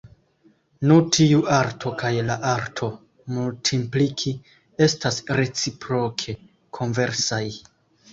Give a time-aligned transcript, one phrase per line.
[0.91, 2.89] Nu tiu arto kaj la arto
[3.35, 4.33] multimpliki
[4.87, 6.37] estas reciproke
[6.79, 7.41] konversaj.